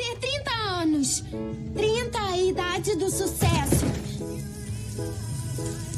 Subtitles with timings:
[0.00, 1.24] ter 30 anos.
[1.74, 3.86] 30 é a idade do sucesso.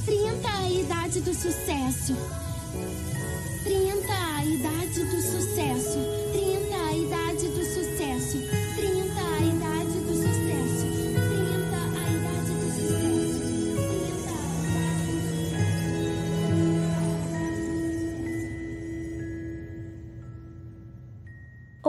[0.04, 2.16] 30 é a idade do sucesso.
[3.62, 6.11] 30 é a idade do sucesso.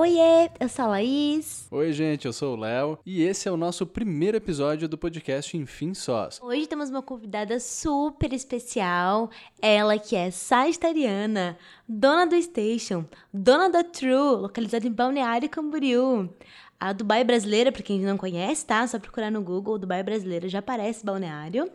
[0.03, 1.65] Oiê, eu sou a Laís.
[1.71, 5.55] Oi, gente, eu sou o Léo e esse é o nosso primeiro episódio do podcast
[5.55, 6.41] Enfim Sós.
[6.43, 9.29] Hoje temos uma convidada super especial,
[9.61, 16.29] ela que é sagitariana, dona do Station, dona da True, localizada em Balneário Camboriú.
[16.77, 18.85] A Dubai brasileira, para quem não conhece, tá?
[18.85, 21.71] Só procurar no Google, Dubai brasileira, já aparece Balneário.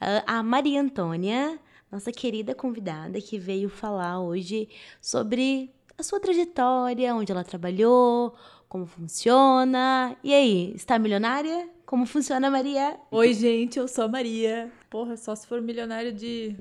[0.00, 1.58] Ah, A Maria Antônia,
[1.90, 4.68] nossa querida convidada que veio falar hoje
[5.00, 5.68] sobre
[6.02, 8.34] a sua trajetória, onde ela trabalhou,
[8.68, 10.16] como funciona.
[10.22, 11.68] E aí, está milionária?
[11.86, 12.98] Como funciona, Maria?
[13.08, 14.70] Oi, gente, eu sou a Maria.
[14.90, 16.56] Porra, só se for milionário de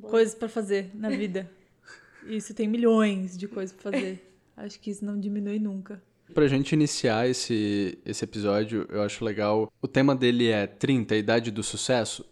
[0.00, 1.50] coisas pra fazer na vida.
[2.26, 4.34] Isso tem milhões de coisas pra fazer.
[4.56, 6.00] Acho que isso não diminui nunca.
[6.32, 9.72] Pra gente iniciar esse, esse episódio, eu acho legal.
[9.80, 12.24] O tema dele é 30, a idade do sucesso.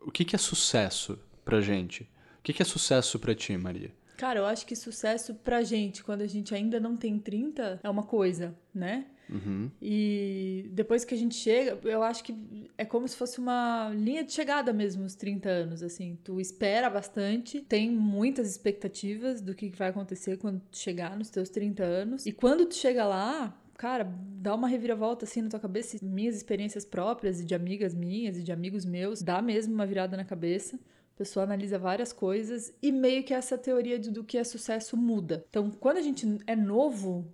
[0.00, 2.04] O que, que é sucesso pra gente?
[2.38, 3.92] O que, que é sucesso pra ti, Maria?
[4.16, 7.90] Cara, eu acho que sucesso pra gente, quando a gente ainda não tem 30, é
[7.90, 9.06] uma coisa, né?
[9.28, 9.70] Uhum.
[9.82, 14.22] E depois que a gente chega, eu acho que é como se fosse uma linha
[14.22, 16.18] de chegada mesmo, os 30 anos, assim.
[16.22, 21.50] Tu espera bastante, tem muitas expectativas do que vai acontecer quando tu chegar nos teus
[21.50, 22.26] 30 anos.
[22.26, 25.98] E quando tu chega lá, cara, dá uma reviravolta assim na tua cabeça.
[26.02, 30.16] Minhas experiências próprias e de amigas minhas e de amigos meus, dá mesmo uma virada
[30.16, 30.78] na cabeça.
[31.16, 35.46] A pessoa analisa várias coisas e meio que essa teoria do que é sucesso muda.
[35.48, 37.24] Então, quando a gente é novo,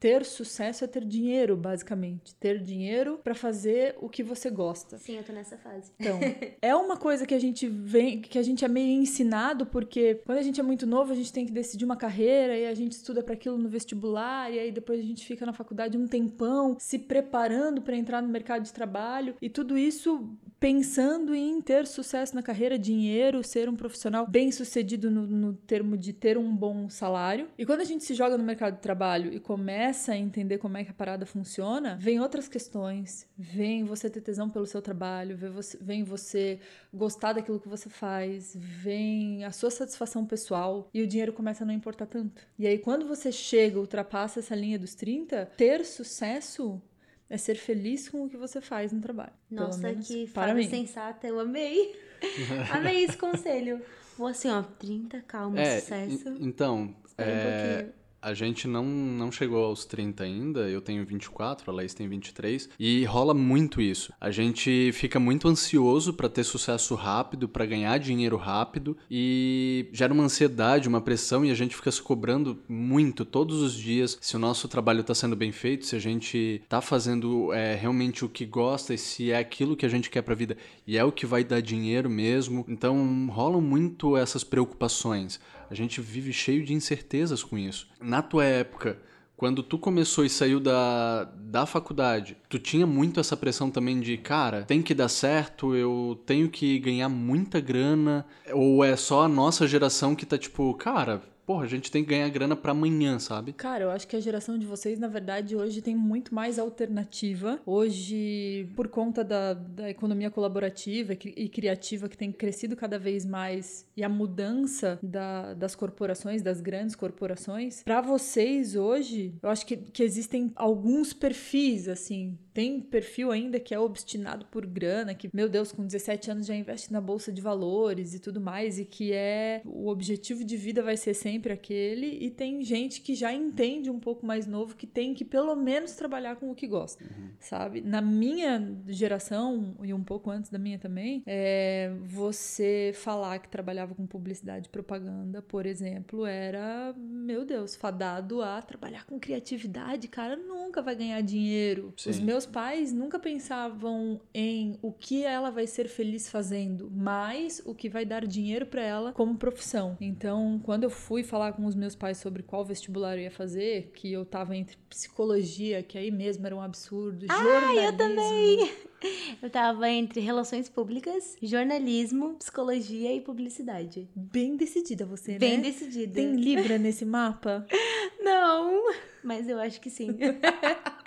[0.00, 2.34] ter sucesso é ter dinheiro, basicamente.
[2.36, 4.96] Ter dinheiro pra fazer o que você gosta.
[4.96, 5.92] Sim, eu tô nessa fase.
[5.98, 6.18] Então,
[6.60, 10.38] é uma coisa que a gente vem, que a gente é meio ensinado, porque quando
[10.38, 12.92] a gente é muito novo, a gente tem que decidir uma carreira e a gente
[12.92, 16.76] estuda para aquilo no vestibular, e aí depois a gente fica na faculdade um tempão
[16.78, 22.34] se preparando para entrar no mercado de trabalho, e tudo isso pensando em ter sucesso
[22.34, 27.48] na carreira, dinheiro, ser um profissional bem-sucedido no, no termo de ter um bom salário.
[27.56, 30.76] E quando a gente se joga no mercado de trabalho e começa a entender como
[30.76, 35.34] é que a parada funciona, vem outras questões, vem você ter tesão pelo seu trabalho,
[35.34, 36.60] vem você, vem você
[36.92, 41.66] gostar daquilo que você faz, vem a sua satisfação pessoal e o dinheiro começa a
[41.66, 42.42] não importar tanto.
[42.58, 46.82] E aí quando você chega, ultrapassa essa linha dos 30, ter sucesso
[47.30, 49.32] é ser feliz com o que você faz no trabalho.
[49.50, 51.96] Nossa, que para fala sensata, eu amei.
[52.74, 53.80] amei esse conselho.
[54.18, 56.28] Vou assim, ó, 30, calma, é, sucesso.
[56.28, 57.94] en- então, Espera um é, pouquinho.
[58.22, 62.68] A gente não, não chegou aos 30 ainda, eu tenho 24, a Laís tem 23,
[62.78, 64.12] e rola muito isso.
[64.20, 70.12] A gente fica muito ansioso pra ter sucesso rápido, pra ganhar dinheiro rápido, e gera
[70.12, 74.36] uma ansiedade, uma pressão, e a gente fica se cobrando muito todos os dias se
[74.36, 78.28] o nosso trabalho tá sendo bem feito, se a gente tá fazendo é, realmente o
[78.28, 80.56] que gosta e se é aquilo que a gente quer pra vida
[80.86, 82.64] e é o que vai dar dinheiro mesmo.
[82.68, 85.40] Então rolam muito essas preocupações.
[85.70, 87.88] A gente vive cheio de incertezas com isso.
[88.00, 88.98] Na tua época,
[89.40, 94.18] quando tu começou e saiu da, da faculdade, tu tinha muito essa pressão também de,
[94.18, 99.28] cara, tem que dar certo, eu tenho que ganhar muita grana, ou é só a
[99.28, 103.18] nossa geração que tá tipo, cara, porra, a gente tem que ganhar grana pra amanhã,
[103.18, 103.52] sabe?
[103.52, 107.58] Cara, eu acho que a geração de vocês, na verdade, hoje tem muito mais alternativa.
[107.66, 113.24] Hoje, por conta da, da economia colaborativa e e criativa que tem crescido cada vez
[113.26, 119.66] mais e a mudança da- das corporações, das grandes corporações, para vocês hoje, eu acho
[119.66, 122.38] que, que existem alguns perfis, assim.
[122.60, 126.54] Tem perfil ainda que é obstinado por grana, que, meu Deus, com 17 anos já
[126.54, 130.82] investe na bolsa de valores e tudo mais, e que é o objetivo de vida
[130.82, 132.18] vai ser sempre aquele.
[132.20, 135.92] E tem gente que já entende um pouco mais novo que tem que pelo menos
[135.92, 137.02] trabalhar com o que gosta,
[137.38, 137.80] sabe?
[137.80, 143.94] Na minha geração, e um pouco antes da minha também, é, você falar que trabalhava
[143.94, 150.36] com publicidade e propaganda, por exemplo, era, meu Deus, fadado a trabalhar com criatividade, cara,
[150.36, 151.94] nunca vai ganhar dinheiro.
[151.96, 152.22] Os Sim.
[152.22, 157.88] meus pais nunca pensavam em o que ela vai ser feliz fazendo, mas o que
[157.88, 159.96] vai dar dinheiro pra ela como profissão.
[160.00, 163.90] Então, quando eu fui falar com os meus pais sobre qual vestibular eu ia fazer,
[163.94, 167.80] que eu tava entre psicologia, que aí mesmo era um absurdo, jornalismo.
[167.80, 168.70] eu também!
[169.40, 174.06] Eu tava entre relações públicas, jornalismo, psicologia e publicidade.
[174.14, 175.62] Bem decidida você, Bem né?
[175.62, 176.12] decidida.
[176.12, 177.66] Tem Libra nesse mapa?
[178.22, 178.92] Não,
[179.24, 180.18] mas eu acho que sim.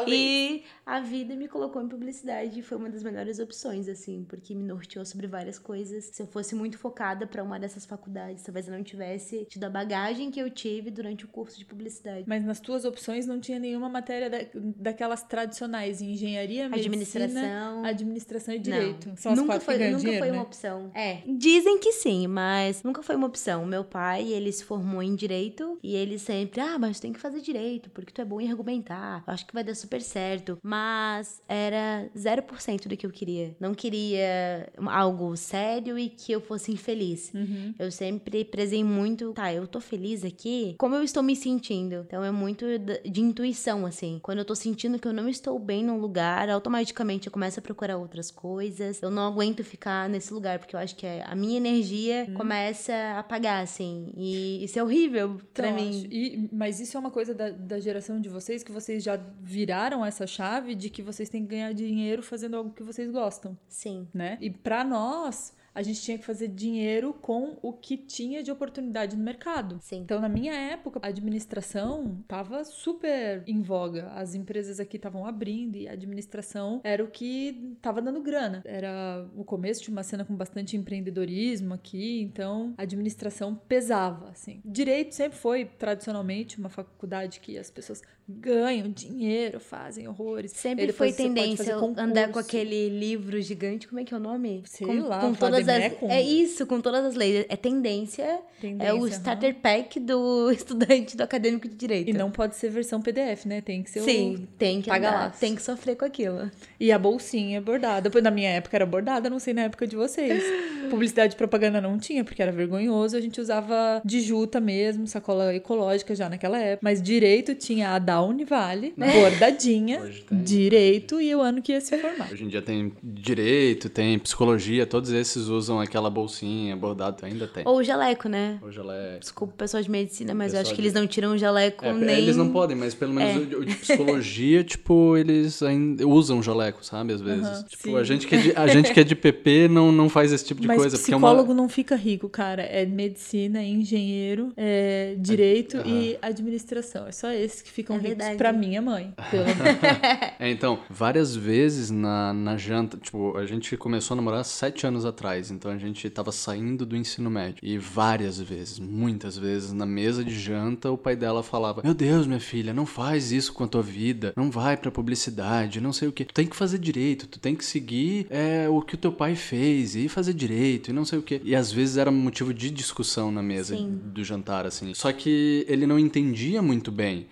[0.00, 0.60] Talvez.
[0.60, 4.54] E a vida me colocou em publicidade e foi uma das melhores opções, assim, porque
[4.54, 6.04] me norteou sobre várias coisas.
[6.12, 9.70] Se eu fosse muito focada pra uma dessas faculdades, talvez eu não tivesse tido a
[9.70, 12.24] bagagem que eu tive durante o curso de publicidade.
[12.26, 16.94] Mas nas tuas opções não tinha nenhuma matéria da- daquelas tradicionais, engenharia, medicina,
[17.24, 17.84] Administração.
[17.84, 18.62] administração e Não.
[18.62, 19.12] direito.
[19.16, 20.36] São as nunca quatro foi, nunca dinheiro, foi né?
[20.36, 20.90] uma opção.
[20.94, 21.18] É.
[21.26, 23.64] Dizem que sim, mas nunca foi uma opção.
[23.66, 27.40] Meu pai, ele se formou em direito e ele sempre, ah, mas tem que fazer
[27.40, 29.24] direito, porque tu é bom em argumentar.
[29.26, 30.58] Eu acho que vai dar super certo.
[30.62, 33.56] Mas era 0% do que eu queria.
[33.58, 37.32] Não queria algo sério e que eu fosse infeliz.
[37.34, 37.74] Uhum.
[37.78, 41.96] Eu sempre prezei muito, tá, eu tô feliz aqui, como eu estou me sentindo.
[42.06, 42.64] Então é muito
[43.04, 44.18] de intuição, assim.
[44.22, 47.62] Quando eu tô sentindo que eu não estou bem num lugar, automaticamente eu começo a
[47.62, 49.00] procurar outras coisas.
[49.02, 52.92] Eu não aguento ficar nesse lugar, porque eu acho que é- a minha energia começa
[52.92, 54.12] a apagar, assim.
[54.16, 55.88] E isso é horrível pra Então, mim.
[55.90, 59.16] acho- e- mas isso é uma coisa da, da geração de vocês, que vocês já
[59.40, 63.56] viraram essa chave de que vocês têm que ganhar dinheiro fazendo algo que vocês gostam,
[63.68, 64.08] Sim.
[64.12, 64.36] né?
[64.40, 69.16] E pra nós, a gente tinha que fazer dinheiro com o que tinha de oportunidade
[69.16, 69.78] no mercado.
[69.80, 70.00] Sim.
[70.00, 74.10] Então, na minha época, a administração tava super em voga.
[74.14, 78.62] As empresas aqui estavam abrindo e a administração era o que tava dando grana.
[78.64, 84.60] Era o começo de uma cena com bastante empreendedorismo aqui, então a administração pesava, assim.
[84.64, 88.02] Direito sempre foi, tradicionalmente, uma faculdade que as pessoas
[88.38, 90.52] ganham dinheiro, fazem horrores.
[90.52, 94.62] Sempre foi tendência andar com aquele livro gigante, como é que é o nome?
[94.66, 96.10] Sei com, lá, com todas as Vademecum.
[96.10, 97.44] É isso, com todas as leis.
[97.48, 99.08] É tendência, é Tendência, o aham.
[99.08, 102.10] starter pack do estudante do acadêmico de direito.
[102.10, 103.60] E não pode ser versão PDF, né?
[103.60, 105.30] Tem que ser o Sim, tem que andar, lá.
[105.30, 106.50] tem que sofrer com aquilo.
[106.78, 108.02] E a bolsinha bordada.
[108.02, 110.42] Depois, na minha época era bordada, não sei na época de vocês.
[110.90, 113.16] Publicidade e propaganda não tinha, porque era vergonhoso.
[113.16, 116.80] A gente usava de juta mesmo, sacola ecológica já naquela época.
[116.82, 120.38] Mas direito tinha a da Univale, bordadinha, Hoje tem.
[120.42, 122.30] direito e o ano que ia se formar.
[122.32, 127.64] Hoje em dia tem direito, tem psicologia, todos esses usam aquela bolsinha bordada, ainda tem.
[127.66, 128.58] Ou o jaleco, né?
[128.76, 129.18] Ela é.
[129.18, 131.92] Desculpa, pessoal de medicina, mas eu acho que de- eles não tiram o jaleco É,
[131.92, 132.16] nem...
[132.18, 133.56] Eles não podem, mas pelo menos É.
[133.56, 137.12] o, o de psicologia, tipo, eles ainda usam jaleco, sabe?
[137.12, 137.64] Às vezes.
[137.68, 137.96] Tipo, sim.
[137.96, 140.44] a gente, que é de, a gente que é de PP não, não faz esse
[140.44, 140.96] tipo de Mas coisa.
[140.96, 141.54] Porque é psicólogo uma...
[141.62, 142.62] não fica rico, cara.
[142.62, 147.06] É medicina, é engenheiro, é direito e administração.
[147.06, 148.36] É só esses que ficam É ricos verdade.
[148.38, 149.12] pra minha mãe.
[149.30, 149.44] Pelo
[150.38, 155.04] É, então, várias vezes na, na janta, tipo, a gente começou a namorar sete anos
[155.04, 157.58] atrás, então a gente tava saindo do ensino médio.
[157.62, 162.26] E várias vezes, muitas vezes, na mesa de janta, o pai dela falava: Meu Deus,
[162.26, 166.08] minha filha, não faz isso com a tua vida, não vai pra publicidade, não sei
[166.08, 166.24] o que.
[166.24, 169.36] Tu tem que fazer direito, tu tem que seguir é, o que o teu pai
[169.36, 171.40] fez e fazer direito e não sei o que.
[171.44, 174.00] E às vezes era motivo de discussão na mesa Sim.
[174.04, 174.92] do jantar, assim.
[174.94, 177.26] Só que ele não entendia muito bem,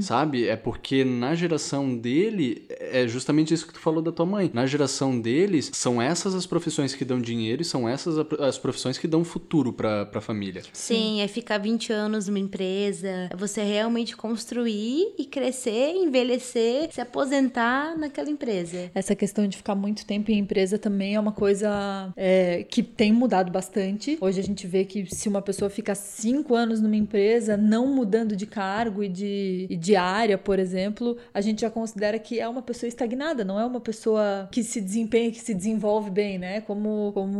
[0.00, 0.46] sabe?
[0.46, 4.50] É porque na geração dele, é justamente isso que tu falou da tua mãe.
[4.52, 8.58] Na geração deles, são essas as profissões que dão dinheiro e são essas a- as
[8.58, 10.62] profissões que dão futuro pra, pra família.
[10.72, 17.00] Sim, é ficar 20 anos numa empresa, é você realmente construir e crescer, envelhecer, se
[17.00, 18.90] aposentar naquela empresa.
[18.94, 23.12] Essa questão de ficar muito tempo em empresa também é uma coisa é, que tem
[23.12, 24.16] mudado bastante.
[24.20, 28.34] Hoje a gente vê que se uma pessoa fica cinco anos numa empresa, não mudando
[28.36, 32.48] de cargo e de, e de área, por exemplo, a gente já considera que é
[32.48, 36.60] uma pessoa estagnada, não é uma pessoa que se desempenha, que se desenvolve bem, né?
[36.62, 37.35] Como, como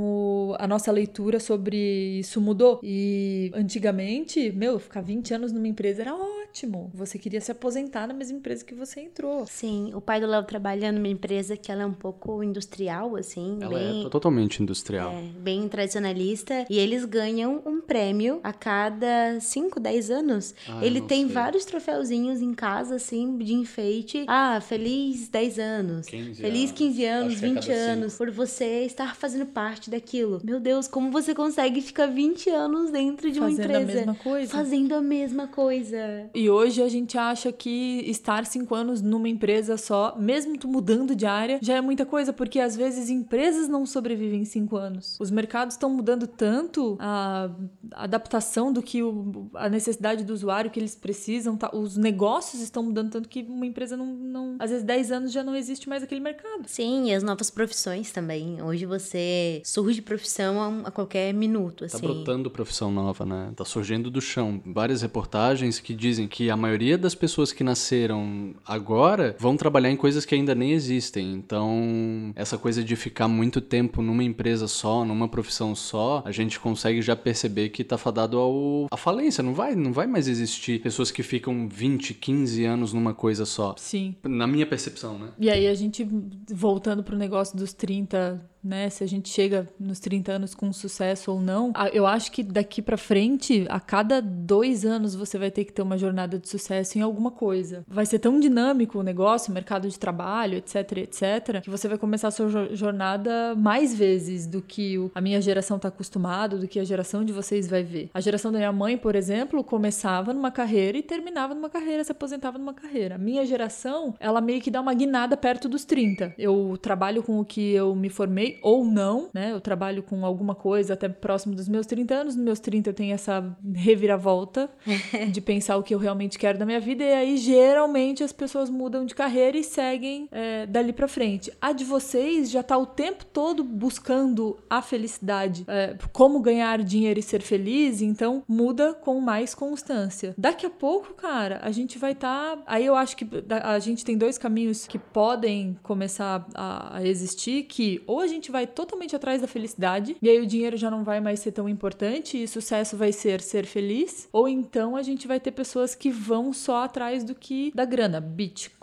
[0.59, 2.81] a nossa leitura sobre isso mudou.
[2.83, 6.91] E antigamente, meu, ficar 20 anos numa empresa era ótimo.
[6.95, 9.47] Você queria se aposentar na mesma empresa que você entrou.
[9.47, 13.59] Sim, o pai do Léo trabalha numa empresa que ela é um pouco industrial, assim,
[13.61, 14.07] Ela bem...
[14.07, 15.12] é totalmente industrial.
[15.12, 16.67] É, bem tradicionalista.
[16.71, 20.55] E eles ganham um prêmio a cada 5, 10 anos.
[20.69, 21.35] Ah, Ele tem sei.
[21.35, 24.25] vários troféuzinhos em casa, assim, de enfeite.
[24.26, 26.07] Ah, feliz 10 anos.
[26.07, 26.73] 15 feliz anos.
[26.73, 27.76] 15 anos, Acho que é 20 cinco.
[27.79, 28.15] anos.
[28.17, 30.40] Por você estar fazendo parte daquilo.
[30.45, 33.83] Meu Deus, como você consegue ficar 20 anos dentro de uma Fazendo empresa?
[33.93, 34.52] a mesma coisa.
[34.52, 36.31] Fazendo a mesma coisa.
[36.35, 41.14] E hoje a gente acha que estar cinco anos numa empresa só, mesmo tu mudando
[41.14, 45.16] de área, já é muita coisa, porque às vezes empresas não sobrevivem em cinco anos.
[45.21, 47.50] Os mercados estão mudando tanto a
[47.93, 51.71] adaptação do que o- a necessidade do usuário que eles precisam, tá?
[51.73, 54.57] os negócios estão mudando tanto que uma empresa não, não.
[54.59, 56.64] Às vezes 10 anos já não existe mais aquele mercado.
[56.66, 58.62] Sim, e as novas profissões também.
[58.62, 61.99] Hoje você surge profissão a, a qualquer minuto, assim.
[61.99, 63.52] Tá brotando profissão nova, né?
[63.54, 64.59] Tá surgindo do chão.
[64.64, 69.97] Várias reportagens que dizem que a maioria das pessoas que nasceram agora vão trabalhar em
[69.97, 71.35] coisas que ainda nem existem.
[71.35, 76.59] Então, essa coisa de ficar muito tempo numa empresa só, numa profissão só, a gente
[76.59, 80.80] consegue já perceber que tá fadado ao à falência, não vai, não vai mais existir
[80.80, 83.75] pessoas que ficam 20, 15 anos numa coisa só.
[83.76, 84.14] Sim.
[84.25, 85.28] Na minha percepção, né?
[85.38, 86.09] E aí a gente,
[86.50, 88.91] voltando pro negócio dos 30, né?
[88.91, 92.83] Se a gente chega nos 30 anos com sucesso ou não, eu acho que daqui
[92.83, 96.99] para frente, a cada dois anos, você vai ter que ter uma jornada de sucesso
[96.99, 97.85] em alguma coisa.
[97.89, 101.99] Vai ser tão dinâmico o negócio, o mercado de trabalho, etc, etc, que você vai
[101.99, 106.79] começar a sua jornada mais vezes do que a minha geração tá acostumado, do que
[106.79, 108.11] a geração de vocês vai ver.
[108.13, 112.13] A geração da minha mãe, por exemplo, começava numa carreira e terminava numa carreira, se
[112.13, 113.15] aposentava numa carreira.
[113.15, 116.35] A minha geração, ela meio que dá uma guinada perto dos 30.
[116.39, 119.53] Eu trabalho com o que eu me formei ou não, né?
[119.53, 122.37] Eu trabalho com alguma coisa até próximo dos meus 30 anos.
[122.37, 124.71] Nos meus 30 eu tenho essa reviravolta
[125.33, 127.05] de pensar o que eu realmente quero da minha vida.
[127.05, 131.53] E aí, geralmente, as pessoas mudam de carreira e seguem é, dali pra frente.
[131.61, 137.19] A de vocês já tá o tempo todo buscando a felicidade, é, como ganhar dinheiro
[137.19, 140.35] e ser feliz, então muda com mais constância.
[140.37, 142.57] Daqui a pouco, cara, a gente vai estar.
[142.57, 142.63] Tá...
[142.67, 143.27] Aí eu acho que
[143.63, 148.46] a gente tem dois caminhos que podem começar a, a existir, que ou a gente
[148.47, 151.50] gente vai totalmente atrás da felicidade, e aí o dinheiro já não vai mais ser
[151.50, 155.95] tão importante, e sucesso vai ser ser feliz, ou então a gente vai ter pessoas
[155.95, 158.75] que vão só atrás do que da grana, Bitcoin,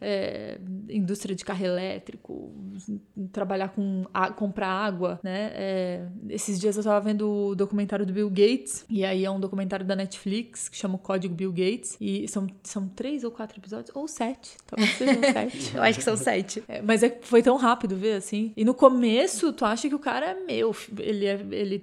[0.00, 0.58] é,
[0.88, 2.52] indústria de carro elétrico,
[3.32, 5.52] trabalhar com a, comprar água, né?
[5.54, 9.40] É, esses dias eu tava vendo o documentário do Bill Gates, e aí é um
[9.40, 13.58] documentário da Netflix que chama o Código Bill Gates, e são, são três ou quatro
[13.58, 15.76] episódios, ou sete, talvez sejam sete.
[15.76, 16.62] eu acho que são sete.
[16.68, 18.52] É, mas é, foi tão rápido ver, assim.
[18.56, 21.82] E no começo começo, tu acha que o cara é meu, ele, é, ele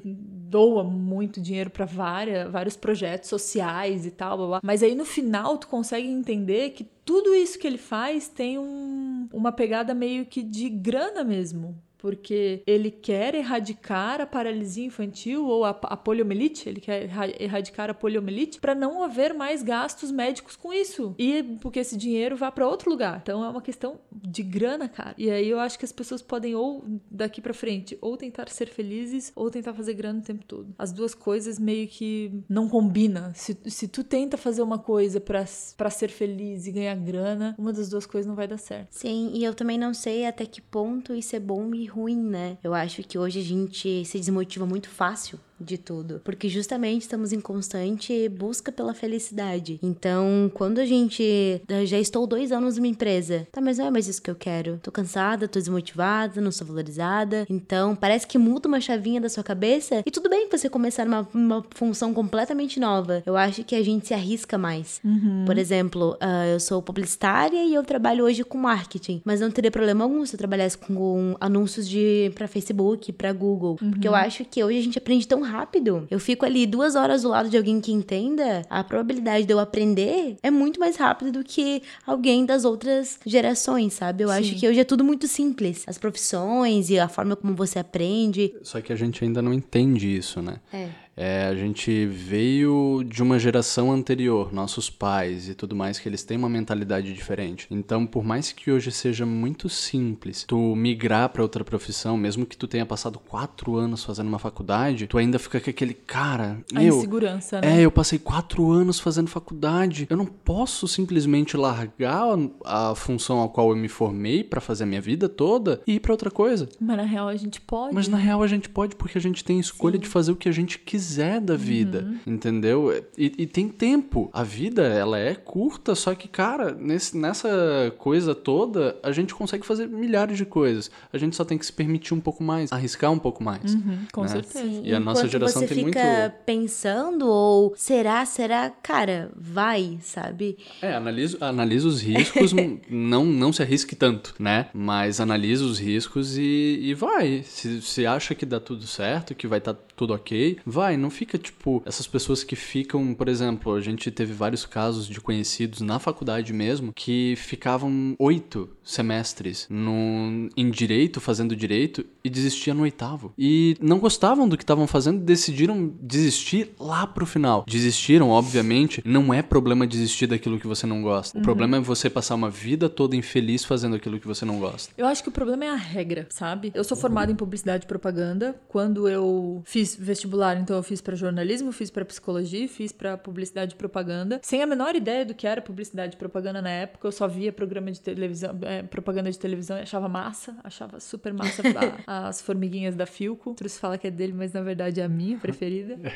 [0.49, 4.59] doa muito dinheiro para vários projetos sociais e tal, blá, blá.
[4.63, 9.29] mas aí no final tu consegue entender que tudo isso que ele faz tem um,
[9.31, 15.65] uma pegada meio que de grana mesmo porque ele quer erradicar a paralisia infantil ou
[15.65, 20.73] a, a poliomielite, ele quer erradicar a poliomielite para não haver mais gastos médicos com
[20.73, 23.19] isso e porque esse dinheiro vá para outro lugar.
[23.21, 25.13] Então é uma questão de grana, cara.
[25.17, 28.67] E aí eu acho que as pessoas podem ou daqui para frente ou tentar ser
[28.67, 30.73] felizes ou tentar fazer grana o tempo todo.
[30.77, 33.33] As duas coisas meio que não combinam.
[33.35, 37.89] Se, se tu tenta fazer uma coisa para ser feliz e ganhar grana, uma das
[37.89, 38.87] duas coisas não vai dar certo.
[38.91, 42.57] Sim, e eu também não sei até que ponto isso é bom e ruim, né?
[42.63, 47.33] Eu acho que hoje a gente se desmotiva muito fácil de tudo, porque justamente estamos
[47.33, 49.79] em constante busca pela felicidade.
[49.81, 54.07] Então, quando a gente já estou dois anos numa empresa, tá, mas não é mais
[54.07, 54.79] isso que eu quero.
[54.81, 57.45] Tô cansada, tô desmotivada, não sou valorizada.
[57.49, 61.27] Então, parece que muda uma chavinha da sua cabeça e tudo bem você começar uma,
[61.33, 63.23] uma função completamente nova.
[63.25, 64.99] Eu acho que a gente se arrisca mais.
[65.03, 65.43] Uhum.
[65.45, 69.71] Por exemplo, uh, eu sou publicitária e eu trabalho hoje com marketing, mas não teria
[69.71, 73.91] problema algum se eu trabalhasse com anúncios de para Facebook, para Google, uhum.
[73.91, 76.07] porque eu acho que hoje a gente aprende tão rápido.
[76.09, 79.59] Eu fico ali duas horas do lado de alguém que entenda, a probabilidade de eu
[79.59, 84.23] aprender é muito mais rápida do que alguém das outras gerações, sabe?
[84.23, 84.35] Eu Sim.
[84.35, 85.83] acho que hoje é tudo muito simples.
[85.87, 88.53] As profissões e a forma como você aprende.
[88.61, 90.57] Só que a gente ainda não entende isso, né?
[90.71, 90.89] É.
[91.21, 96.23] É, a gente veio de uma geração anterior, nossos pais e tudo mais, que eles
[96.23, 97.67] têm uma mentalidade diferente.
[97.69, 102.55] Então, por mais que hoje seja muito simples tu migrar para outra profissão, mesmo que
[102.55, 106.63] tu tenha passado quatro anos fazendo uma faculdade, tu ainda fica com aquele cara.
[106.73, 107.81] A meu, insegurança, né?
[107.81, 110.07] É, eu passei quatro anos fazendo faculdade.
[110.09, 112.29] Eu não posso simplesmente largar
[112.63, 115.99] a função a qual eu me formei para fazer a minha vida toda e ir
[115.99, 116.69] para outra coisa.
[116.79, 117.93] Mas na real a gente pode.
[117.93, 120.03] Mas na real a gente pode porque a gente tem escolha Sim.
[120.03, 122.33] de fazer o que a gente quiser quiser da vida, uhum.
[122.33, 123.05] entendeu?
[123.17, 124.29] E, e, tem tempo.
[124.31, 127.49] A vida, ela é curta, só que, cara, nesse, nessa
[127.97, 130.91] coisa toda, a gente consegue fazer milhares de coisas.
[131.11, 133.73] A gente só tem que se permitir um pouco mais, arriscar um pouco mais.
[133.73, 134.27] Uhum, com né?
[134.27, 134.59] certeza.
[134.59, 134.81] Sim.
[134.83, 136.33] E a nossa geração você tem fica muito...
[136.45, 138.69] pensando ou será, será?
[138.69, 140.57] Cara, vai, sabe?
[140.81, 142.53] É, analisa, analisa os riscos,
[142.89, 144.67] não, não se arrisque tanto, né?
[144.73, 147.43] Mas analisa os riscos e, e vai.
[147.43, 151.09] Se, se acha que dá tudo certo, que vai estar tá tudo ok, vai não
[151.09, 155.81] fica tipo essas pessoas que ficam, por exemplo, a gente teve vários casos de conhecidos
[155.81, 162.83] na faculdade mesmo que ficavam oito semestres no, em direito, fazendo direito, e desistiam no
[162.83, 163.33] oitavo.
[163.37, 167.63] E não gostavam do que estavam fazendo, decidiram desistir lá pro final.
[167.67, 171.37] Desistiram, obviamente, não é problema desistir daquilo que você não gosta.
[171.37, 174.91] O problema é você passar uma vida toda infeliz fazendo aquilo que você não gosta.
[174.97, 176.71] Eu acho que o problema é a regra, sabe?
[176.73, 178.55] Eu sou formada em publicidade e propaganda.
[178.67, 183.73] Quando eu fiz vestibular, então eu fiz para jornalismo, fiz para psicologia, fiz para publicidade
[183.75, 187.07] e propaganda, sem a menor ideia do que era publicidade e propaganda na época.
[187.07, 191.31] Eu só via programa de televisão, é, propaganda de televisão e achava massa, achava super
[191.33, 191.61] massa
[192.07, 193.49] a- as formiguinhas da Filco.
[193.51, 195.97] Outros falam que é dele, mas na verdade é a minha preferida.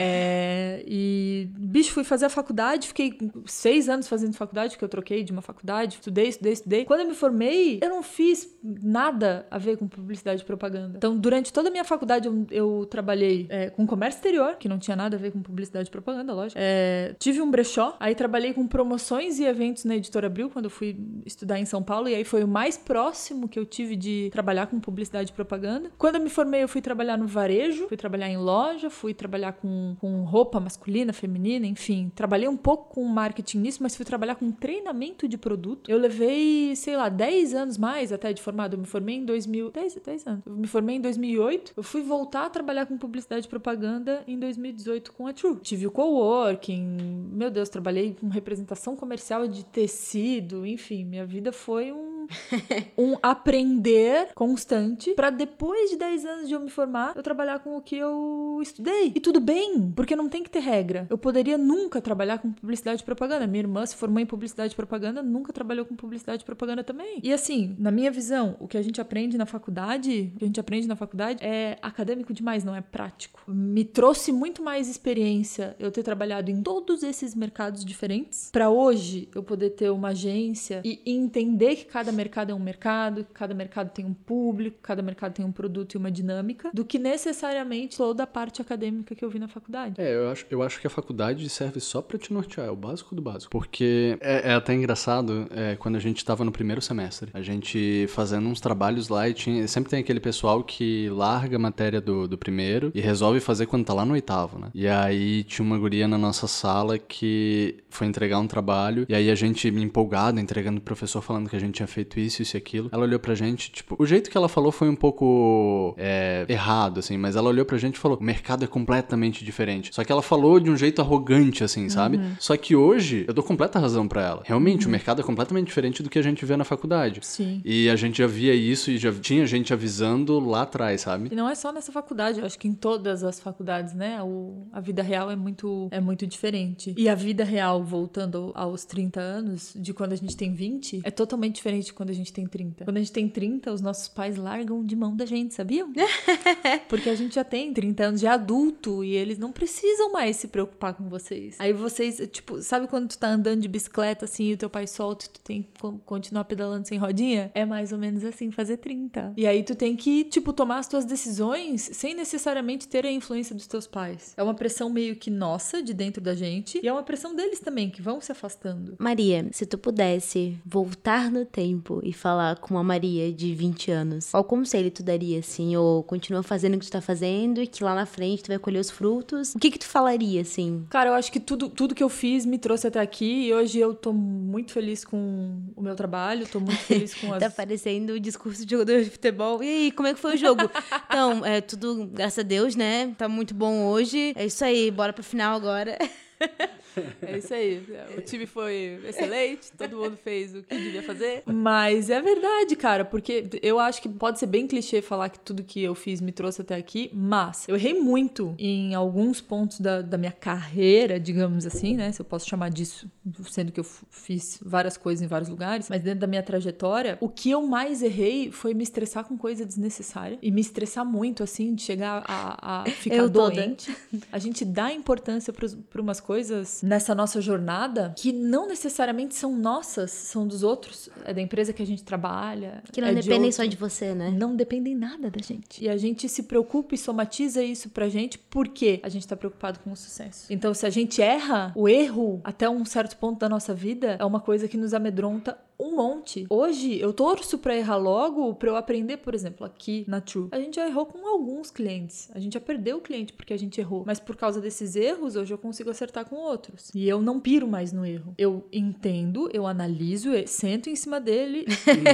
[0.00, 5.24] É, e, bicho, fui fazer a faculdade, fiquei seis anos fazendo faculdade, porque eu troquei
[5.24, 6.84] de uma faculdade, estudei, estudei, estudei.
[6.84, 10.94] Quando eu me formei, eu não fiz nada a ver com publicidade e propaganda.
[10.96, 14.78] Então, durante toda a minha faculdade, eu, eu trabalhei é, com comércio exterior, que não
[14.78, 16.58] tinha nada a ver com publicidade e propaganda, lógico.
[16.60, 20.70] É, tive um brechó, aí trabalhei com promoções e eventos na Editora Abril, quando eu
[20.70, 24.28] fui estudar em São Paulo, e aí foi o mais próximo que eu tive de
[24.32, 25.90] trabalhar com publicidade e propaganda.
[25.98, 29.52] Quando eu me formei, eu fui trabalhar no varejo, fui trabalhar em loja, fui trabalhar
[29.52, 32.10] com, com roupa masculina, feminina, enfim.
[32.14, 35.90] Trabalhei um pouco com marketing nisso, mas fui trabalhar com treinamento de produto.
[35.90, 38.74] Eu levei, sei lá, 10 anos mais até de formado.
[38.74, 39.70] Eu me formei em 2000.
[39.70, 40.42] 10, 10 anos.
[40.46, 41.72] Eu me formei em 2008.
[41.76, 45.56] Eu fui voltar a trabalhar com publicidade e propaganda em 2018 com a True.
[45.56, 47.28] Tive o coworking.
[47.32, 50.64] Meu Deus, trabalhei com representação comercial de tecido.
[50.64, 52.17] Enfim, minha vida foi um
[52.96, 57.76] um aprender constante pra depois de 10 anos de eu me formar, eu trabalhar com
[57.76, 59.12] o que eu estudei.
[59.14, 61.06] E tudo bem, porque não tem que ter regra.
[61.08, 63.46] Eu poderia nunca trabalhar com publicidade e propaganda.
[63.46, 67.20] Minha irmã se formou em publicidade e propaganda, nunca trabalhou com publicidade e propaganda também.
[67.22, 70.46] E assim, na minha visão, o que a gente aprende na faculdade, o que a
[70.46, 73.40] gente aprende na faculdade é acadêmico demais, não é prático.
[73.46, 78.18] Me trouxe muito mais experiência eu ter trabalhado em todos esses mercados diferentes
[78.52, 83.24] Pra hoje eu poder ter uma agência e entender que cada mercado é um mercado,
[83.32, 86.98] cada mercado tem um público, cada mercado tem um produto e uma dinâmica, do que
[86.98, 90.00] necessariamente toda a parte acadêmica que eu vi na faculdade.
[90.00, 92.76] É, eu acho, eu acho que a faculdade serve só pra te nortear, é o
[92.76, 93.50] básico do básico.
[93.50, 98.06] Porque é, é até engraçado é, quando a gente tava no primeiro semestre, a gente
[98.08, 102.26] fazendo uns trabalhos lá e tinha, sempre tem aquele pessoal que larga a matéria do,
[102.26, 104.70] do primeiro e resolve fazer quando tá lá no oitavo, né?
[104.74, 109.30] E aí tinha uma guria na nossa sala que foi entregar um trabalho e aí
[109.30, 112.58] a gente empolgado, entregando o professor falando que a gente tinha feito isso, isso e
[112.58, 112.88] aquilo.
[112.92, 117.00] Ela olhou pra gente, tipo, o jeito que ela falou foi um pouco é, errado,
[117.00, 119.94] assim, mas ela olhou pra gente e falou: o mercado é completamente diferente.
[119.94, 122.20] Só que ela falou de um jeito arrogante, assim, sabe?
[122.38, 124.42] Só que hoje eu dou completa razão pra ela.
[124.44, 127.20] Realmente, o mercado é completamente diferente do que a gente vê na faculdade.
[127.22, 127.60] Sim.
[127.64, 131.28] E a gente já via isso e já tinha gente avisando lá atrás, sabe?
[131.32, 134.22] E não é só nessa faculdade, eu acho que em todas as faculdades, né?
[134.22, 136.94] O, a vida real é muito, é muito diferente.
[136.96, 141.10] E a vida real, voltando aos 30 anos, de quando a gente tem 20, é
[141.10, 142.84] totalmente diferente quando a gente tem 30.
[142.84, 145.92] Quando a gente tem 30, os nossos pais largam de mão da gente, sabiam?
[146.88, 150.46] Porque a gente já tem 30 anos de adulto e eles não precisam mais se
[150.46, 151.56] preocupar com vocês.
[151.58, 154.86] Aí vocês, tipo, sabe quando tu tá andando de bicicleta assim e o teu pai
[154.86, 157.50] solta e tu tem que con- continuar pedalando sem rodinha?
[157.52, 159.32] É mais ou menos assim, fazer 30.
[159.36, 163.56] E aí tu tem que, tipo, tomar as tuas decisões sem necessariamente ter a influência
[163.56, 164.34] dos teus pais.
[164.36, 167.58] É uma pressão meio que nossa, de dentro da gente, e é uma pressão deles
[167.58, 168.94] também, que vão se afastando.
[169.00, 174.30] Maria, se tu pudesse voltar no tempo e falar com a Maria de 20 anos,
[174.30, 175.76] qual conselho tu daria, assim?
[175.76, 178.58] Ou continua fazendo o que tu tá fazendo e que lá na frente tu vai
[178.58, 179.54] colher os frutos?
[179.54, 180.86] O que que tu falaria, assim?
[180.90, 183.78] Cara, eu acho que tudo, tudo que eu fiz me trouxe até aqui e hoje
[183.78, 187.40] eu tô muito feliz com o meu trabalho, tô muito feliz com as.
[187.40, 189.62] Tá parecendo o discurso de jogador de futebol.
[189.62, 190.62] E aí, como é que foi o jogo?
[191.08, 193.14] então, é tudo, graças a Deus, né?
[193.16, 194.32] Tá muito bom hoje.
[194.36, 195.98] É isso aí, bora pro final agora.
[197.22, 197.82] É isso aí.
[198.16, 201.42] O time foi excelente, todo mundo fez o que devia fazer.
[201.46, 205.62] Mas é verdade, cara, porque eu acho que pode ser bem clichê falar que tudo
[205.62, 210.02] que eu fiz me trouxe até aqui, mas eu errei muito em alguns pontos da,
[210.02, 212.12] da minha carreira, digamos assim, né?
[212.12, 213.10] Se eu posso chamar disso,
[213.48, 217.28] sendo que eu fiz várias coisas em vários lugares, mas dentro da minha trajetória, o
[217.28, 221.74] que eu mais errei foi me estressar com coisa desnecessária e me estressar muito, assim,
[221.74, 223.54] de chegar a, a ficar Eu toda.
[223.54, 223.94] doente.
[224.32, 230.10] A gente dá importância para umas coisas nessa nossa jornada que não necessariamente são nossas,
[230.10, 232.82] são dos outros, é da empresa que a gente trabalha.
[232.90, 233.56] Que não é de dependem outro.
[233.56, 234.30] só de você, né?
[234.30, 235.84] Não dependem nada da gente.
[235.84, 239.78] E a gente se preocupa e somatiza isso pra gente porque a gente tá preocupado
[239.80, 240.46] com o sucesso.
[240.50, 244.24] Então, se a gente erra, o erro até um certo ponto da nossa vida é
[244.24, 246.46] uma coisa que nos amedronta um monte.
[246.50, 250.48] Hoje eu torço pra errar logo, pra eu aprender, por exemplo, aqui na True.
[250.50, 252.28] A gente já errou com alguns clientes.
[252.34, 254.02] A gente já perdeu o cliente porque a gente errou.
[254.04, 256.90] Mas por causa desses erros, hoje eu consigo acertar com outros.
[256.94, 258.34] E eu não piro mais no erro.
[258.36, 261.64] Eu entendo, eu analiso, eu sento em cima dele.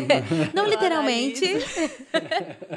[0.52, 1.44] Não literalmente.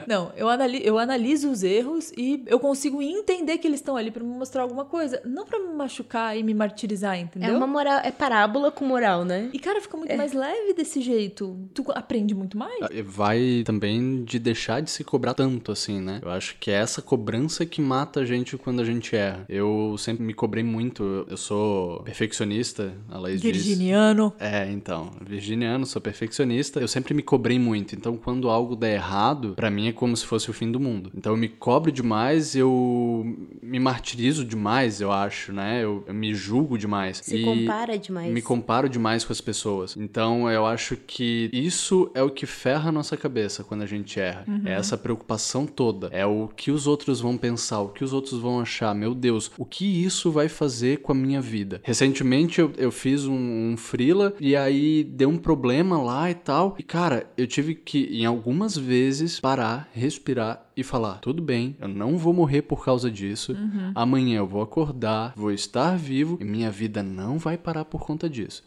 [0.08, 4.12] Não, eu, anali eu analiso os erros e eu consigo entender que eles estão ali
[4.12, 5.22] pra me mostrar alguma coisa.
[5.26, 7.54] Não pra me machucar e me martirizar, entendeu?
[7.54, 9.50] É uma moral, é parábola com moral, né?
[9.54, 11.58] E, cara, fica muito mais leve desse jeito.
[11.74, 12.78] Tu aprende muito mais.
[13.06, 16.20] Vai também de deixar de se cobrar tanto, assim, né?
[16.24, 19.46] Eu acho que é essa cobrança que mata a gente quando a gente erra.
[19.50, 21.26] Eu sempre me cobrei muito.
[21.30, 23.52] Eu sou perfeccionista, a Laís diz.
[23.52, 24.34] Virginiano.
[24.40, 26.80] É, então, virginiano, sou perfeccionista.
[26.80, 27.96] Eu sempre me cobrei muito.
[27.96, 31.12] Então, quando algo der errado, pra mim é como se fosse o fim do mundo.
[31.16, 33.26] Então, eu me cobro demais, eu
[33.62, 35.84] me martirizo demais, eu acho, né?
[35.84, 37.22] Eu, eu me julgo demais.
[37.24, 38.32] Se E compara demais.
[38.32, 39.96] Me comparo demais com as pessoas.
[39.98, 44.20] Então, eu acho que isso é o que ferra a nossa cabeça quando a gente
[44.20, 44.46] erra.
[44.66, 46.10] É essa preocupação toda.
[46.12, 48.94] É o que os outros vão pensar, o que os outros vão achar.
[48.94, 51.82] Meu Deus, o que isso vai fazer com a minha vida?
[51.84, 56.76] Recentemente, eu, eu fiz um, um freela e aí deu um problema lá e tal.
[56.78, 61.88] E, cara, eu tive que, em algumas vezes, parar, respirar e falar: tudo bem, eu
[61.88, 63.56] não vou morrer por causa disso.
[63.96, 68.30] Amanhã eu vou acordar, vou estar vivo e minha vida não vai parar por conta
[68.30, 68.64] disso.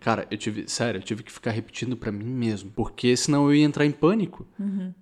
[0.00, 3.54] Cara, eu tive, sério, eu tive que ficar repetindo pra mim mesmo, porque senão eu
[3.54, 4.46] ia entrar em pânico.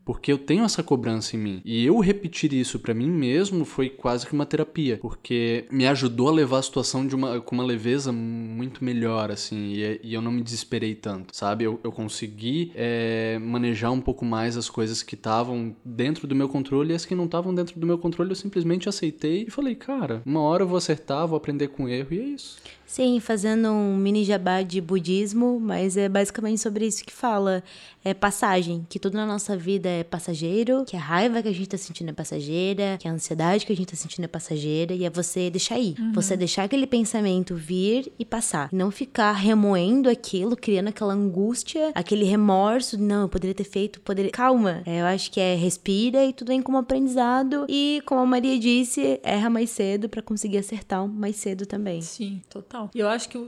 [0.04, 1.62] Porque eu tenho essa cobrança em mim.
[1.64, 6.28] E eu repetir isso pra mim mesmo foi quase que uma terapia, porque me ajudou
[6.28, 10.22] a levar a situação de uma, com uma leveza muito melhor, assim, e, e eu
[10.22, 11.64] não me desesperei tanto, sabe?
[11.64, 16.48] Eu, eu consegui é, manejar um pouco mais as coisas que estavam dentro do meu
[16.52, 19.74] controle e as que não estavam dentro do meu controle eu simplesmente aceitei e falei,
[19.74, 22.58] cara, uma hora eu vou acertar, vou aprender com erro e é isso.
[22.92, 27.64] Sim, fazendo um mini jabá de budismo, mas é basicamente sobre isso que fala.
[28.04, 31.68] É passagem, que tudo na nossa vida é passageiro, que a raiva que a gente
[31.68, 35.06] tá sentindo é passageira, que a ansiedade que a gente tá sentindo é passageira, e
[35.06, 35.94] é você deixar ir.
[36.12, 38.68] Você deixar aquele pensamento vir e passar.
[38.70, 42.98] Não ficar remoendo aquilo, criando aquela angústia, aquele remorso.
[42.98, 44.32] Não, eu poderia ter feito, poderia.
[44.32, 44.82] Calma.
[44.84, 47.64] É, eu acho que é respira e tudo vem como aprendizado.
[47.70, 52.02] E como a Maria disse, erra mais cedo pra conseguir acertar mais cedo também.
[52.02, 52.81] Sim, total.
[52.94, 53.38] E eu acho que,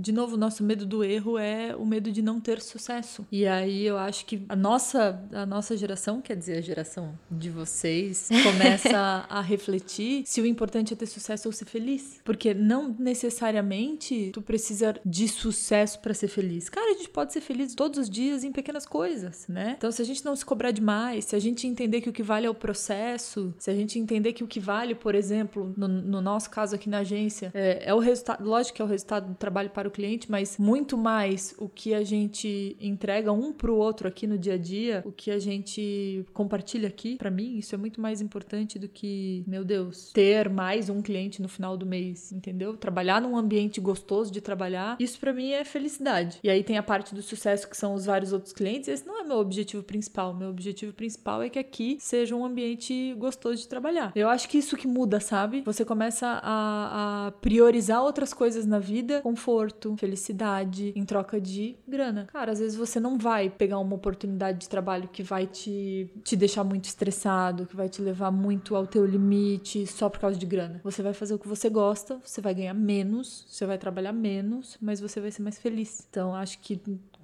[0.00, 3.26] de novo, o nosso medo do erro é o medo de não ter sucesso.
[3.30, 7.50] E aí eu acho que a nossa, a nossa geração, quer dizer, a geração de
[7.50, 12.20] vocês, começa a refletir se o importante é ter sucesso ou ser feliz.
[12.24, 16.68] Porque não necessariamente tu precisa de sucesso pra ser feliz.
[16.68, 19.74] Cara, a gente pode ser feliz todos os dias em pequenas coisas, né?
[19.76, 22.22] Então, se a gente não se cobrar demais, se a gente entender que o que
[22.22, 25.88] vale é o processo, se a gente entender que o que vale, por exemplo, no,
[25.88, 29.28] no nosso caso aqui na agência, é, é o resultado, lógico que é o resultado
[29.28, 33.74] do trabalho para o cliente, mas muito mais o que a gente entrega um pro
[33.74, 37.74] outro aqui no dia a dia, o que a gente compartilha aqui, pra mim, isso
[37.74, 41.86] é muito mais importante do que, meu Deus, ter mais um cliente no final do
[41.86, 42.76] mês, entendeu?
[42.76, 46.38] Trabalhar num ambiente gostoso de trabalhar, isso pra mim é felicidade.
[46.42, 49.20] E aí tem a parte do sucesso que são os vários outros clientes, esse não
[49.20, 50.34] é meu objetivo principal.
[50.34, 54.12] Meu objetivo principal é que aqui seja um ambiente gostoso de trabalhar.
[54.14, 55.62] Eu acho que isso que muda, sabe?
[55.62, 62.26] Você começa a, a priorizar outras coisas na vida, conforto, felicidade, em troca de grana.
[62.32, 66.36] Cara, às vezes você não vai pegar uma oportunidade de trabalho que vai te, te
[66.36, 70.46] deixar muito estressado, que vai te levar muito ao teu limite só por causa de
[70.46, 70.80] grana.
[70.84, 74.76] Você vai fazer o que você gosta, você vai ganhar menos, você vai trabalhar menos,
[74.80, 76.06] mas você vai ser mais feliz.
[76.08, 76.80] Então, acho que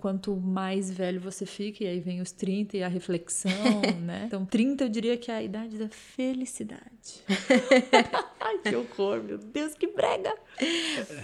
[0.06, 3.50] quanto mais velho você fica, e aí vem os 30 e a reflexão,
[4.06, 4.22] né?
[4.28, 7.24] Então, 30 eu diria que é a idade da felicidade.
[8.40, 10.32] Ai, que horror, meu Deus, que brega!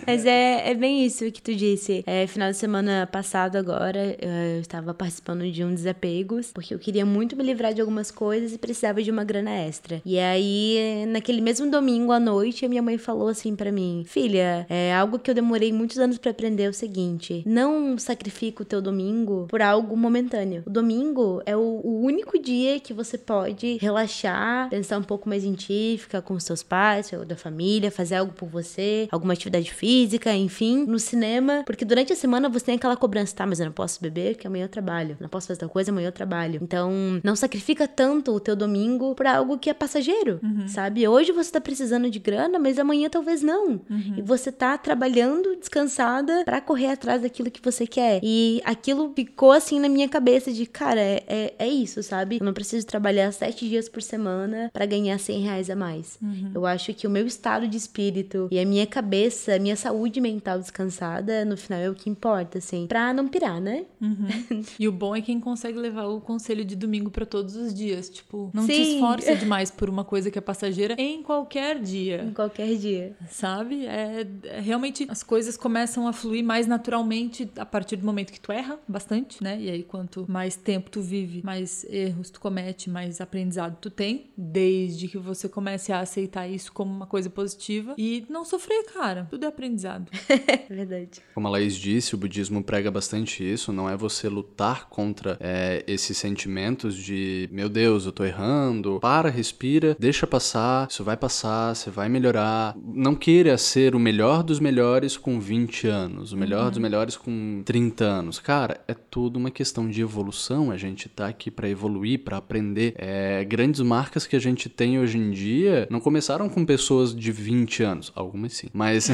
[0.04, 2.02] Mas é, é bem isso que tu disse.
[2.04, 7.06] É, final de semana passado agora, eu estava participando de um desapegos, porque eu queria
[7.06, 10.02] muito me livrar de algumas coisas e precisava de uma grana extra.
[10.04, 14.66] E aí, naquele mesmo domingo à noite, a minha mãe falou assim pra mim: Filha,
[14.68, 18.66] é algo que eu demorei muitos anos pra aprender é o seguinte: não sacrifica o
[18.72, 20.62] teu domingo por algo momentâneo.
[20.66, 25.44] O domingo é o, o único dia que você pode relaxar, pensar um pouco mais
[25.44, 29.34] em ti, ficar com os seus pais, ou da família, fazer algo por você, alguma
[29.34, 33.60] atividade física, enfim, no cinema, porque durante a semana você tem aquela cobrança, tá, mas
[33.60, 35.18] eu não posso beber, que amanhã eu trabalho.
[35.20, 36.60] Não posso fazer tal coisa, amanhã eu trabalho.
[36.62, 36.90] Então,
[37.22, 41.06] não sacrifica tanto o teu domingo por algo que é passageiro, sabe?
[41.06, 43.82] Hoje você tá precisando de grana, mas amanhã talvez não.
[44.16, 48.20] E você tá trabalhando descansada pra correr atrás daquilo que você quer.
[48.22, 52.38] E aquilo ficou assim na minha cabeça de, cara, é, é, é isso, sabe?
[52.40, 56.18] Eu não preciso trabalhar sete dias por semana pra ganhar 100 reais a mais.
[56.54, 60.58] Eu acho que o meu estado de espírito e a minha cabeça minha saúde mental
[60.58, 62.86] descansada, no final, é o que importa, assim.
[62.86, 63.86] Pra não pirar, né?
[64.78, 68.08] E o bom é quem consegue levar o conselho de domingo pra todos os dias.
[68.08, 68.94] Tipo, não te Sim.
[68.94, 72.22] esforça demais por uma coisa que é passageira em qualquer dia.
[72.22, 73.16] Em qualquer dia.
[73.30, 73.86] Sabe?
[73.86, 78.40] É, é realmente as coisas começam a fluir mais naturalmente a partir do momento que
[78.42, 79.58] tu erra bastante, né?
[79.60, 84.30] E aí, quanto mais tempo tu vive, mais erros tu comete, mais aprendizado tu tem,
[84.36, 89.26] desde que você comece a aceitar isso como uma coisa positiva e não sofrer, cara.
[89.30, 90.10] Tudo é aprendizado.
[90.42, 91.20] É verdade.
[91.34, 93.72] Como a Laís disse, o budismo prega bastante isso.
[93.72, 98.98] Não é você lutar contra é, esses sentimentos de meu Deus, eu tô errando.
[99.00, 102.74] Para, respira, deixa passar, isso vai passar, você vai melhorar.
[102.82, 107.62] Não queira ser o melhor dos melhores com 20 anos, o melhor dos melhores com
[107.64, 108.31] 30 anos.
[108.38, 110.70] Cara, é tudo uma questão de evolução.
[110.70, 112.94] A gente tá aqui pra evoluir, pra aprender.
[112.96, 117.30] É, grandes marcas que a gente tem hoje em dia não começaram com pessoas de
[117.32, 118.12] 20 anos.
[118.14, 118.68] Algumas sim.
[118.72, 119.10] Mas.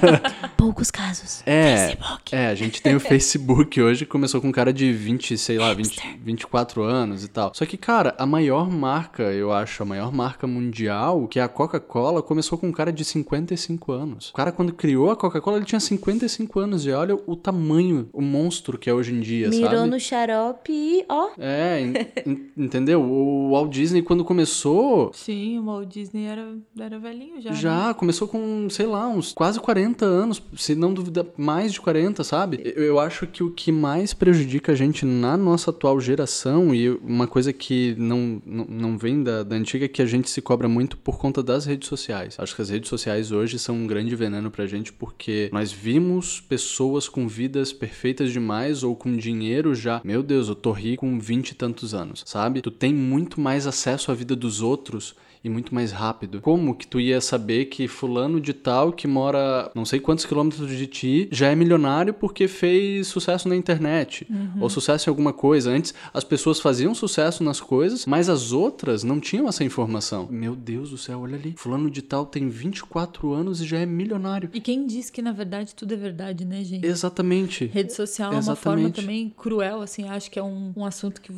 [0.56, 1.42] Poucos casos.
[1.46, 1.96] É,
[2.32, 5.58] é, a gente tem o Facebook hoje, que começou com um cara de 20, sei
[5.58, 7.52] lá, 20, 24 anos e tal.
[7.54, 11.48] Só que, cara, a maior marca, eu acho, a maior marca mundial, que é a
[11.48, 14.30] Coca-Cola, começou com um cara de 55 anos.
[14.30, 16.86] O cara, quando criou a Coca-Cola, ele tinha 55 anos.
[16.86, 19.90] E olha o tamanho, o monstro que é hoje em dia, Mirou sabe?
[19.90, 21.92] no xarope e, ó, É, en-
[22.26, 23.02] en- entendeu?
[23.02, 27.50] O Walt Disney, quando começou, Sim, o Walt Disney era, era velhinho já.
[27.50, 27.56] né?
[27.56, 32.24] Já, começou com, sei lá, uns quase 40 anos, se não duvida, mais de 40,
[32.24, 32.60] sabe?
[32.64, 36.88] Eu, eu acho que o que mais prejudica a gente na nossa atual geração, e
[36.90, 40.40] uma coisa que não, não, não vem da, da antiga, é que a gente se
[40.42, 42.36] cobra muito por conta das redes sociais.
[42.38, 46.40] Acho que as redes sociais hoje são um grande veneno pra gente, porque nós vimos
[46.40, 48.47] pessoas com vidas perfeitas demais
[48.82, 50.00] ou com dinheiro já.
[50.04, 52.60] Meu Deus, eu tô rico com 20 e tantos anos, sabe?
[52.60, 56.40] Tu tem muito mais acesso à vida dos outros e muito mais rápido.
[56.40, 60.68] Como que tu ia saber que fulano de tal que mora não sei quantos quilômetros
[60.68, 64.26] de ti já é milionário porque fez sucesso na internet
[64.60, 65.70] ou sucesso em alguma coisa?
[65.70, 70.28] Antes as pessoas faziam sucesso nas coisas, mas as outras não tinham essa informação.
[70.30, 71.54] Meu Deus do céu, olha ali.
[71.56, 74.50] Fulano de tal tem 24 anos e já é milionário.
[74.52, 76.86] E quem diz que na verdade tudo é verdade, né, gente?
[76.86, 77.66] Exatamente.
[77.66, 79.00] Rede social é uma forma Exatamente.
[79.00, 81.32] também cruel, assim, acho que é um, um assunto que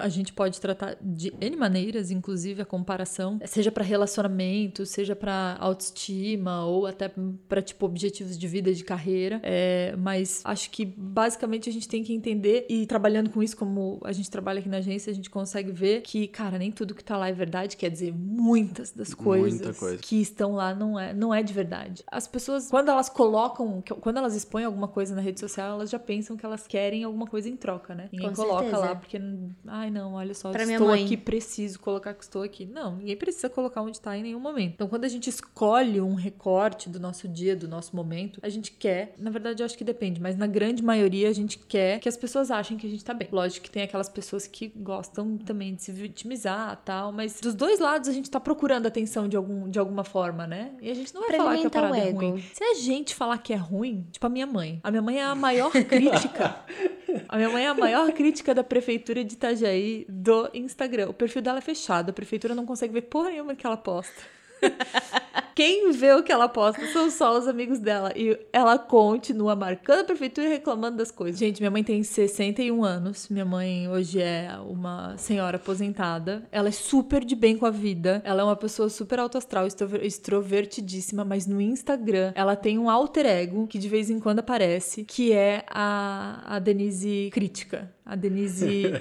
[0.00, 5.56] a gente pode tratar de N maneiras, inclusive a comparação, seja pra relacionamento, seja pra
[5.60, 7.10] autoestima ou até
[7.48, 9.40] pra tipo objetivos de vida, de carreira.
[9.42, 14.00] É, mas acho que basicamente a gente tem que entender e trabalhando com isso, como
[14.04, 17.04] a gente trabalha aqui na agência, a gente consegue ver que, cara, nem tudo que
[17.04, 19.98] tá lá é verdade, quer dizer, muitas das coisas Muita coisa.
[19.98, 22.04] que estão lá não é, não é de verdade.
[22.10, 25.98] As pessoas, quando elas colocam, quando elas expõem alguma coisa na rede social, elas já
[25.98, 28.08] pensam que elas querem alguma coisa em troca, né?
[28.12, 28.78] Ninguém Com coloca certeza.
[28.78, 29.20] lá porque,
[29.66, 32.66] ai não, olha só, Pra estou aqui, preciso colocar que estou aqui.
[32.66, 34.74] Não, ninguém precisa colocar onde tá em nenhum momento.
[34.74, 38.72] Então, quando a gente escolhe um recorte do nosso dia, do nosso momento, a gente
[38.72, 42.08] quer, na verdade eu acho que depende, mas na grande maioria a gente quer que
[42.08, 43.28] as pessoas achem que a gente tá bem.
[43.32, 47.78] Lógico que tem aquelas pessoas que gostam também de se vitimizar tal, mas dos dois
[47.78, 50.72] lados a gente tá procurando atenção de, algum, de alguma forma, né?
[50.82, 52.44] E a gente não vai Pra falar que a parada é ruim.
[52.52, 54.80] Se a gente falar que é ruim, tipo a minha mãe.
[54.82, 56.56] A minha mãe é a maior crítica.
[57.28, 61.10] A minha mãe é a maior crítica da prefeitura de Itajaí do Instagram.
[61.10, 64.22] O perfil dela é fechado, a prefeitura não consegue ver porra nenhuma que ela posta.
[65.58, 68.12] Quem vê o que ela posta são só os amigos dela.
[68.14, 71.36] E ela continua marcando a prefeitura e reclamando das coisas.
[71.36, 73.28] Gente, minha mãe tem 61 anos.
[73.28, 76.46] Minha mãe hoje é uma senhora aposentada.
[76.52, 78.22] Ela é super de bem com a vida.
[78.24, 81.24] Ela é uma pessoa super alto astral, extrover- extrovertidíssima.
[81.24, 85.32] Mas no Instagram, ela tem um alter ego que de vez em quando aparece, que
[85.32, 87.92] é a, a Denise Crítica.
[88.08, 89.00] A Denise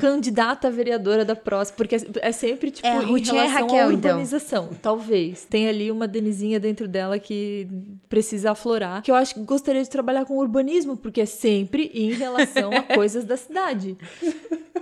[0.00, 1.76] candidata a vereadora da próxima.
[1.76, 4.10] Porque é, é sempre, tipo, É a em Ruth a relação Raquel, à então.
[4.10, 4.68] urbanização.
[4.82, 5.46] Talvez.
[5.48, 7.68] Tem ali uma Denizinha dentro dela que
[8.08, 9.02] precisa aflorar.
[9.02, 12.82] Que eu acho que gostaria de trabalhar com urbanismo, porque é sempre em relação a
[12.94, 13.96] coisas da cidade.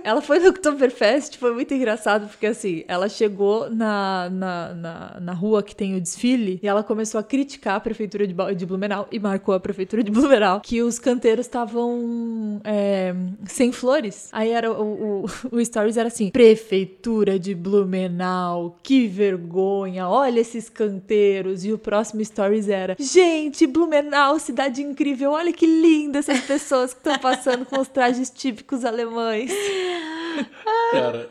[0.03, 5.33] Ela foi no Oktoberfest, foi muito engraçado, porque assim, ela chegou na, na, na, na
[5.33, 9.07] rua que tem o desfile e ela começou a criticar a prefeitura de, de Blumenau
[9.11, 13.13] e marcou a prefeitura de Blumenau que os canteiros estavam é,
[13.45, 14.29] sem flores.
[14.31, 20.69] Aí era o, o, o stories era assim: Prefeitura de Blumenau, que vergonha, olha esses
[20.69, 21.65] canteiros.
[21.65, 26.99] E o próximo stories era: Gente, Blumenau, cidade incrível, olha que linda essas pessoas que
[26.99, 29.51] estão passando com os trajes típicos alemães.
[30.91, 31.29] Cara,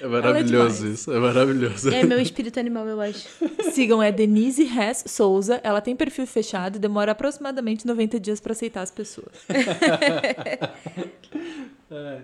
[0.00, 1.00] é maravilhoso demais.
[1.00, 1.90] isso, é maravilhoso.
[1.90, 3.26] É meu espírito animal, eu acho.
[3.72, 5.60] Sigam, é Denise Hess Souza.
[5.62, 9.32] Ela tem perfil fechado e demora aproximadamente 90 dias pra aceitar as pessoas.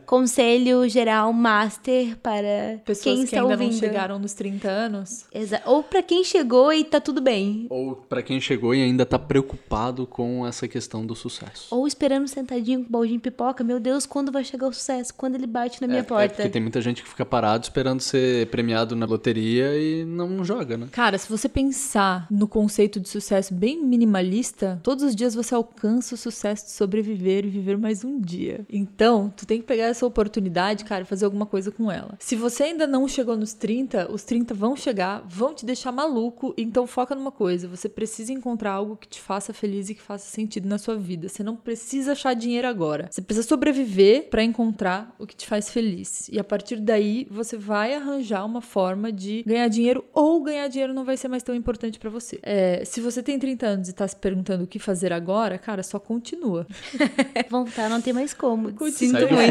[0.07, 3.73] Conselho geral master para Pessoas quem que está ainda ouvindo.
[3.73, 5.25] não chegaram nos 30 anos.
[5.33, 7.67] Exa- Ou pra quem chegou e tá tudo bem.
[7.71, 11.67] Ou pra quem chegou e ainda tá preocupado com essa questão do sucesso.
[11.75, 13.65] Ou esperando sentadinho com o baldinho de pipoca.
[13.65, 15.15] Meu Deus, quando vai chegar o sucesso?
[15.15, 16.25] Quando ele bate na minha é, porta?
[16.25, 20.45] É porque tem muita gente que fica parado esperando ser premiado na loteria e não
[20.45, 20.89] joga, né?
[20.93, 26.15] Cara, se você pensar no conceito de sucesso bem minimalista, todos os dias você alcança
[26.15, 28.65] o sucesso de sobreviver e viver mais um dia.
[28.71, 32.17] Então, tu tem que pegar essa oportunidade, cara, e fazer alguma coisa com ela.
[32.19, 36.55] Se você ainda não chegou nos 30, os 30 vão chegar, vão te deixar maluco,
[36.57, 40.31] então foca numa coisa, você precisa encontrar algo que te faça feliz e que faça
[40.31, 41.29] sentido na sua vida.
[41.29, 43.09] Você não precisa achar dinheiro agora.
[43.11, 46.29] Você precisa sobreviver pra encontrar o que te faz feliz.
[46.31, 50.95] E a partir daí, você vai arranjar uma forma de ganhar dinheiro ou ganhar dinheiro
[50.95, 52.39] não vai ser mais tão importante pra você.
[52.43, 55.83] É, se você tem 30 anos e tá se perguntando o que fazer agora, cara,
[55.83, 56.67] só continua.
[57.51, 58.73] Voltar não tem mais como.
[58.73, 59.21] Continua.
[59.21, 59.44] Sinto muito.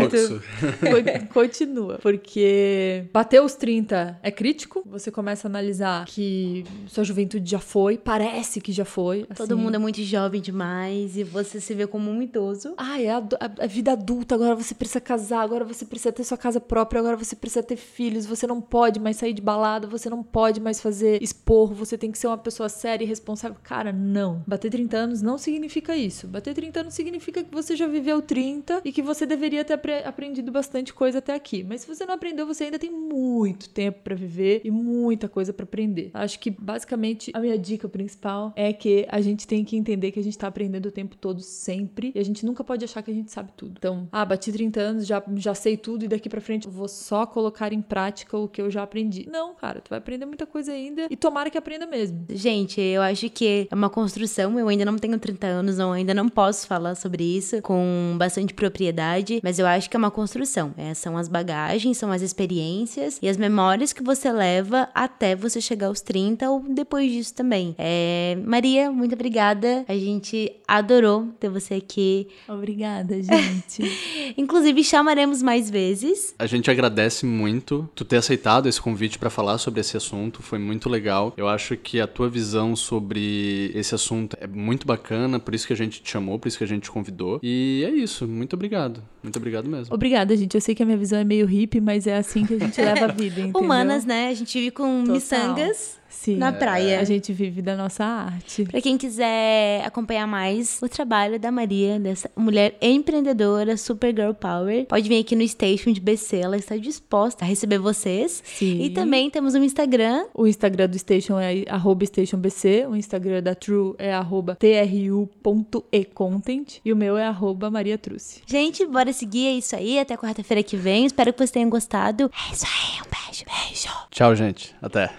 [1.34, 2.00] Continua.
[2.02, 4.84] Porque bater os 30 é crítico.
[4.86, 9.24] Você começa a analisar que sua juventude já foi, parece que já foi.
[9.36, 9.62] Todo assim.
[9.62, 12.74] mundo é muito jovem demais e você se vê como um idoso.
[12.78, 16.24] Ah, é a, a- a vida adulta, agora você precisa casar, agora você precisa ter
[16.24, 19.88] sua casa própria, agora você precisa ter filhos, você não pode mais sair de balada,
[19.88, 23.58] você não pode mais fazer esporro, você tem que ser uma pessoa séria e responsável.
[23.64, 24.44] Cara, não.
[24.48, 26.28] Bater 30 anos não significa isso.
[26.28, 29.74] Bater 30 anos significa que você já viveu 30 e que você deveria ter
[30.06, 31.64] aprendido bastante coisa até aqui.
[31.64, 35.54] Mas se você não aprendeu, você ainda tem muito tempo pra viver e muita coisa
[35.54, 36.12] pra aprender.
[36.14, 40.20] Acho que basicamente a minha dica principal é que a gente tem que entender que
[40.20, 43.12] a gente tá aprendendo o tempo todo sempre e a gente nunca pode achar que
[43.12, 43.76] a gente sabe tudo.
[43.78, 46.88] Então, ah, bati 30 anos, já, já sei tudo e daqui pra frente eu vou
[46.88, 49.28] só colocar em prática o que eu já aprendi.
[49.30, 52.26] Não, cara, tu vai aprender muita coisa ainda e tomara que aprenda mesmo.
[52.30, 54.58] Gente, eu acho que é uma construção.
[54.60, 58.54] Eu ainda não tenho 30 anos, não, ainda não posso falar sobre isso com bastante
[58.54, 60.74] propriedade, mas eu acho que é uma construção.
[60.78, 65.60] É, são as bagagens, são as experiências e as memórias que você leva até você
[65.60, 67.76] chegar aos 30 ou depois disso também.
[67.78, 69.86] É, Maria, muito obrigada.
[69.88, 72.28] A gente adorou ter você aqui.
[72.48, 73.84] Obrigada, gente.
[74.38, 76.34] Inclusive, chamaremos mais vezes.
[76.38, 80.60] A gente agradece muito tu ter aceitado esse convite pra falar sobre esse assunto, foi
[80.60, 81.34] muito legal.
[81.38, 85.74] Eu acho que a tua visão sobre esse assunto é muito bacana, por isso que
[85.74, 87.40] a gente te chamou, por isso que a gente te convidou.
[87.42, 89.04] E é isso, muito obrigado.
[89.22, 89.94] Muito obrigado mesmo.
[89.94, 90.56] Obrigada, gente.
[90.56, 92.80] Eu sei que a minha visão é meio hippie, mas é assim que a gente
[92.82, 93.62] leva a vida, entendeu?
[93.62, 94.30] Humanas, né?
[94.30, 95.16] A gente vive com Total.
[95.16, 96.38] miçangas Sim.
[96.38, 97.00] na praia.
[97.00, 98.64] A gente vive da nossa arte.
[98.66, 104.86] Pra quem quiser acompanhar mais o trabalho da Maria, dessa mulher empreendedora, super girl power,
[104.86, 108.44] pode vir aqui no Station de BC, ela está disposta a receber vocês.
[108.46, 108.82] Sim.
[108.82, 110.26] E também temos um Instagram.
[110.34, 116.94] O Instagram do Station é arroba StationBC, o Instagram da True é arroba tru.econtent e
[116.94, 118.42] o meu é arroba Maria Truce.
[118.46, 121.06] Gente, bora seguir, é isso aí, até quarta-feira que vem.
[121.06, 122.30] Espero que vocês tenham gostado.
[122.50, 123.90] É isso aí, um beijo, beijo.
[124.12, 124.76] Tchau, gente.
[124.82, 125.10] Até.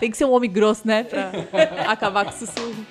[0.00, 1.04] Tem que ser um homem grosso, né?
[1.04, 1.30] Pra
[1.88, 2.86] acabar com o sussurro.